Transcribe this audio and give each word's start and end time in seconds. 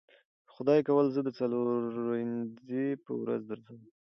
که 0.45 0.51
خدای 0.55 0.79
کول 0.87 1.05
زه 1.15 1.21
د 1.23 1.29
څلورنیځې 1.39 2.85
په 3.05 3.11
ورځ 3.21 3.41
درسم. 3.51 3.77